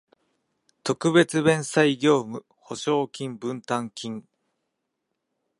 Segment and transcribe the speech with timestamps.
[0.83, 4.25] 特別弁済業務保証金分担金